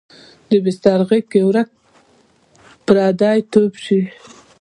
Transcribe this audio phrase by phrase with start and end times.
[0.49, 1.69] د بستر غیږ کې ورک
[2.87, 3.99] پردی توب شي